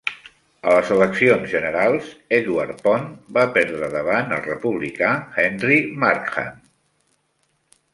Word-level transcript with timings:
A 0.69 0.71
les 0.75 0.87
eleccions 0.95 1.45
generals, 1.51 2.07
Edward 2.39 2.81
Pond 2.89 3.13
va 3.37 3.45
perdre 3.59 3.93
davant 3.99 4.35
el 4.41 4.45
republicà, 4.51 5.15
Henry 5.49 5.83
Markham. 6.07 6.63